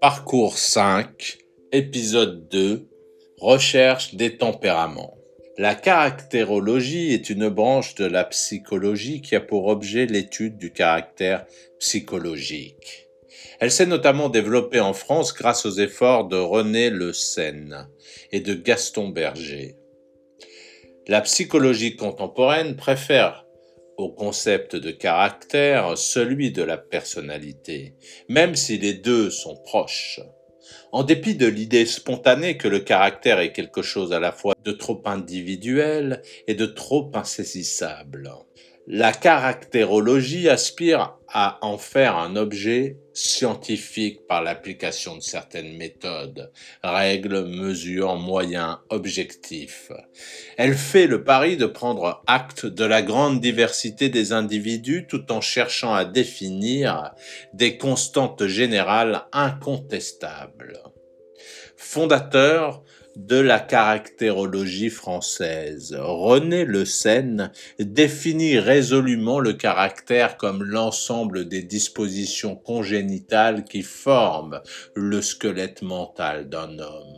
Parcours 0.00 0.58
5, 0.58 1.38
épisode 1.72 2.48
2, 2.50 2.88
Recherche 3.40 4.14
des 4.14 4.36
tempéraments. 4.36 5.18
La 5.56 5.74
caractérologie 5.74 7.12
est 7.12 7.30
une 7.30 7.48
branche 7.48 7.96
de 7.96 8.04
la 8.04 8.22
psychologie 8.22 9.22
qui 9.22 9.34
a 9.34 9.40
pour 9.40 9.66
objet 9.66 10.06
l'étude 10.06 10.56
du 10.56 10.70
caractère 10.72 11.46
psychologique. 11.80 13.08
Elle 13.58 13.72
s'est 13.72 13.86
notamment 13.86 14.28
développée 14.28 14.78
en 14.78 14.92
France 14.92 15.34
grâce 15.34 15.66
aux 15.66 15.80
efforts 15.80 16.28
de 16.28 16.36
René 16.36 16.90
Le 16.90 17.12
Seine 17.12 17.88
et 18.30 18.38
de 18.38 18.54
Gaston 18.54 19.08
Berger. 19.08 19.74
La 21.08 21.22
psychologie 21.22 21.96
contemporaine 21.96 22.76
préfère 22.76 23.47
au 23.98 24.08
concept 24.08 24.76
de 24.76 24.92
caractère 24.92 25.98
celui 25.98 26.52
de 26.52 26.62
la 26.62 26.78
personnalité, 26.78 27.94
même 28.28 28.54
si 28.54 28.78
les 28.78 28.94
deux 28.94 29.28
sont 29.28 29.56
proches. 29.56 30.20
En 30.92 31.02
dépit 31.02 31.34
de 31.34 31.46
l'idée 31.46 31.84
spontanée 31.84 32.56
que 32.56 32.68
le 32.68 32.78
caractère 32.78 33.40
est 33.40 33.52
quelque 33.52 33.82
chose 33.82 34.12
à 34.12 34.20
la 34.20 34.32
fois 34.32 34.54
de 34.64 34.72
trop 34.72 35.02
individuel 35.04 36.22
et 36.46 36.54
de 36.54 36.66
trop 36.66 37.10
insaisissable. 37.14 38.30
La 38.86 39.12
caractérologie 39.12 40.48
aspire 40.48 41.17
à 41.32 41.58
en 41.62 41.78
faire 41.78 42.16
un 42.16 42.36
objet 42.36 42.96
scientifique 43.12 44.26
par 44.26 44.42
l'application 44.42 45.16
de 45.16 45.20
certaines 45.20 45.76
méthodes, 45.76 46.52
règles, 46.82 47.44
mesures, 47.44 48.16
moyens, 48.16 48.78
objectifs. 48.90 49.90
Elle 50.56 50.74
fait 50.74 51.06
le 51.06 51.24
pari 51.24 51.56
de 51.56 51.66
prendre 51.66 52.22
acte 52.26 52.64
de 52.66 52.84
la 52.84 53.02
grande 53.02 53.40
diversité 53.40 54.08
des 54.08 54.32
individus 54.32 55.06
tout 55.08 55.30
en 55.32 55.40
cherchant 55.40 55.94
à 55.94 56.04
définir 56.04 57.12
des 57.52 57.76
constantes 57.76 58.46
générales 58.46 59.24
incontestables. 59.32 60.80
Fondateur 61.76 62.82
de 63.16 63.36
la 63.36 63.58
caractérologie 63.58 64.90
française. 64.90 65.96
René 65.98 66.64
Le 66.64 66.84
Seine 66.84 67.50
définit 67.80 68.58
résolument 68.58 69.40
le 69.40 69.54
caractère 69.54 70.36
comme 70.36 70.62
l'ensemble 70.62 71.48
des 71.48 71.62
dispositions 71.62 72.54
congénitales 72.54 73.64
qui 73.64 73.82
forment 73.82 74.60
le 74.94 75.20
squelette 75.20 75.82
mental 75.82 76.48
d'un 76.48 76.78
homme. 76.78 77.16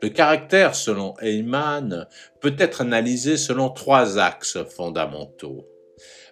Le 0.00 0.08
caractère, 0.08 0.74
selon 0.74 1.14
Heyman, 1.20 2.06
peut 2.40 2.54
être 2.58 2.80
analysé 2.80 3.36
selon 3.36 3.68
trois 3.68 4.18
axes 4.18 4.58
fondamentaux. 4.76 5.66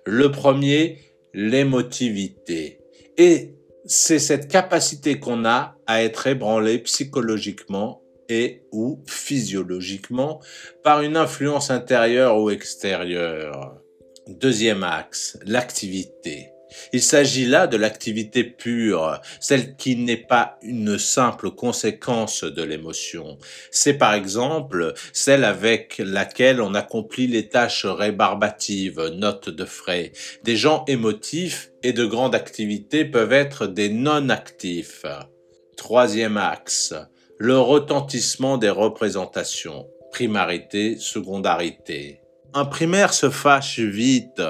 Le 0.06 0.30
premier, 0.30 0.98
l'émotivité. 1.34 2.80
Et 3.18 3.57
c'est 3.88 4.18
cette 4.18 4.48
capacité 4.48 5.18
qu'on 5.18 5.44
a 5.46 5.76
à 5.86 6.02
être 6.02 6.26
ébranlé 6.26 6.78
psychologiquement 6.80 8.02
et 8.28 8.62
ou 8.70 9.02
physiologiquement 9.06 10.40
par 10.84 11.00
une 11.00 11.16
influence 11.16 11.70
intérieure 11.70 12.38
ou 12.38 12.50
extérieure. 12.50 13.80
Deuxième 14.26 14.84
axe, 14.84 15.38
l'activité. 15.46 16.50
Il 16.92 17.02
s'agit 17.02 17.46
là 17.46 17.66
de 17.66 17.76
l'activité 17.76 18.44
pure, 18.44 19.20
celle 19.40 19.76
qui 19.76 19.96
n'est 19.96 20.16
pas 20.16 20.58
une 20.62 20.98
simple 20.98 21.50
conséquence 21.50 22.44
de 22.44 22.62
l'émotion. 22.62 23.38
C'est 23.70 23.94
par 23.94 24.14
exemple 24.14 24.94
celle 25.12 25.44
avec 25.44 25.98
laquelle 25.98 26.60
on 26.60 26.74
accomplit 26.74 27.26
les 27.26 27.48
tâches 27.48 27.86
rébarbatives, 27.86 29.00
notes 29.14 29.50
de 29.50 29.64
frais. 29.64 30.12
Des 30.44 30.56
gens 30.56 30.84
émotifs 30.86 31.70
et 31.82 31.92
de 31.92 32.04
grande 32.04 32.34
activité 32.34 33.04
peuvent 33.04 33.32
être 33.32 33.66
des 33.66 33.88
non-actifs. 33.88 35.06
Troisième 35.76 36.36
axe, 36.36 36.94
le 37.38 37.58
retentissement 37.58 38.58
des 38.58 38.70
représentations, 38.70 39.86
primarité, 40.10 40.96
secondarité. 40.98 42.20
Un 42.54 42.64
primaire 42.64 43.12
se 43.12 43.30
fâche 43.30 43.78
vite, 43.78 44.42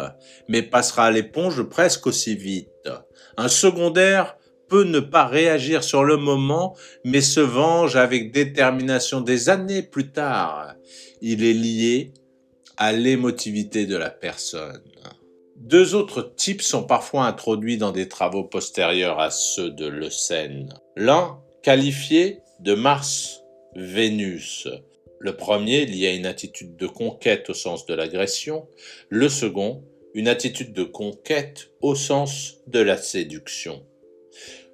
mais 0.49 0.63
passera 0.63 1.07
à 1.07 1.11
l'éponge 1.11 1.63
presque 1.65 2.07
aussi 2.07 2.37
vite. 2.37 2.89
Un 3.37 3.49
secondaire 3.49 4.37
peut 4.69 4.85
ne 4.85 5.01
pas 5.01 5.27
réagir 5.27 5.83
sur 5.83 6.05
le 6.05 6.17
moment, 6.17 6.77
mais 7.05 7.21
se 7.21 7.41
venge 7.41 7.97
avec 7.97 8.33
détermination 8.33 9.21
des 9.21 9.49
années 9.49 9.83
plus 9.83 10.11
tard. 10.11 10.75
Il 11.21 11.43
est 11.43 11.55
lié 11.55 12.13
à 12.77 12.93
l'émotivité 12.93 13.87
de 13.87 13.97
la 13.97 14.11
personne. 14.11 14.83
Deux 15.57 15.97
autres 15.97 16.23
types 16.37 16.63
sont 16.63 16.85
parfois 16.85 17.27
introduits 17.27 17.79
dans 17.79 17.91
des 17.91 18.09
travaux 18.09 18.45
postérieurs 18.45 19.19
à 19.19 19.31
ceux 19.31 19.71
de 19.71 19.87
Le 19.87 20.09
L'un, 20.97 21.41
qualifié 21.63 22.41
de 22.61 22.75
Mars-Vénus. 22.75 24.69
Le 25.21 25.37
premier 25.37 25.85
lié 25.85 26.09
à 26.09 26.13
une 26.13 26.27
attitude 26.27 26.77
de 26.77 26.87
conquête 26.87 27.51
au 27.51 27.55
sens 27.55 27.87
de 27.87 27.95
l'agression, 27.95 28.69
le 29.09 29.29
second 29.29 29.83
une 30.15 30.29
attitude 30.29 30.73
de 30.73 30.85
conquête 30.85 31.71
au 31.81 31.95
sens 31.95 32.59
de 32.67 32.81
la 32.81 32.97
séduction. 32.97 33.85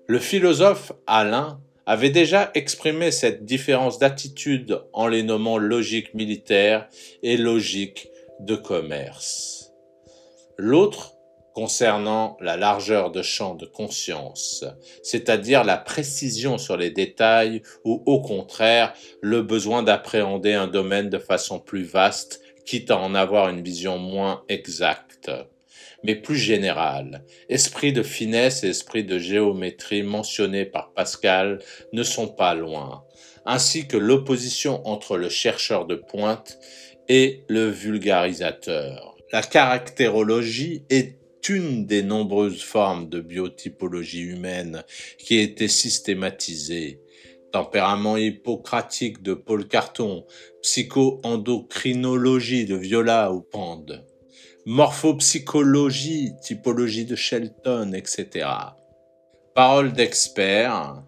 Le 0.06 0.18
philosophe 0.18 0.92
Alain 1.06 1.60
avait 1.86 2.10
déjà 2.10 2.50
exprimé 2.54 3.10
cette 3.10 3.44
différence 3.44 3.98
d'attitude 3.98 4.80
en 4.92 5.06
les 5.06 5.22
nommant 5.22 5.58
logique 5.58 6.14
militaire 6.14 6.88
et 7.22 7.36
logique 7.36 8.08
de 8.40 8.54
commerce. 8.54 9.72
L'autre 10.56 11.13
concernant 11.54 12.36
la 12.40 12.56
largeur 12.56 13.10
de 13.10 13.22
champ 13.22 13.54
de 13.54 13.64
conscience, 13.64 14.64
c'est-à-dire 15.02 15.64
la 15.64 15.76
précision 15.76 16.58
sur 16.58 16.76
les 16.76 16.90
détails 16.90 17.62
ou 17.84 18.02
au 18.06 18.20
contraire 18.20 18.92
le 19.22 19.40
besoin 19.42 19.82
d'appréhender 19.82 20.52
un 20.52 20.66
domaine 20.66 21.08
de 21.08 21.18
façon 21.18 21.60
plus 21.60 21.84
vaste, 21.84 22.42
quitte 22.66 22.90
à 22.90 22.98
en 22.98 23.14
avoir 23.14 23.48
une 23.48 23.62
vision 23.62 23.98
moins 23.98 24.42
exacte 24.48 25.30
mais 26.04 26.14
plus 26.14 26.36
générale. 26.36 27.24
Esprit 27.48 27.92
de 27.92 28.02
finesse 28.02 28.62
et 28.62 28.68
esprit 28.68 29.04
de 29.04 29.18
géométrie 29.18 30.02
mentionnés 30.02 30.66
par 30.66 30.92
Pascal 30.92 31.60
ne 31.92 32.02
sont 32.02 32.28
pas 32.28 32.54
loin, 32.54 33.04
ainsi 33.46 33.88
que 33.88 33.96
l'opposition 33.96 34.86
entre 34.86 35.16
le 35.16 35.30
chercheur 35.30 35.86
de 35.86 35.96
pointe 35.96 36.58
et 37.08 37.42
le 37.48 37.68
vulgarisateur. 37.68 39.16
La 39.32 39.42
caractérologie 39.42 40.84
est 40.90 41.18
une 41.48 41.86
des 41.86 42.02
nombreuses 42.02 42.62
formes 42.62 43.08
de 43.08 43.20
biotypologie 43.20 44.22
humaine 44.22 44.82
qui 45.18 45.38
a 45.38 45.42
été 45.42 45.68
systématisée. 45.68 47.00
Tempérament 47.52 48.16
hippocratique 48.16 49.22
de 49.22 49.34
Paul 49.34 49.68
Carton, 49.68 50.26
psycho-endocrinologie 50.62 52.66
de 52.66 52.74
Viola 52.74 53.32
ou 53.32 53.42
Pande, 53.42 54.04
morphopsychologie, 54.66 56.32
typologie 56.42 57.04
de 57.04 57.14
Shelton, 57.14 57.92
etc. 57.92 58.48
Parole 59.54 59.92
d'expert, 59.92 61.04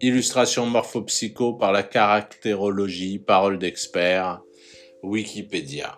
illustration 0.00 0.64
morphopsycho 0.64 1.54
par 1.54 1.72
la 1.72 1.82
caractérologie, 1.82 3.18
parole 3.18 3.58
d'expert, 3.58 4.40
Wikipédia. 5.02 5.96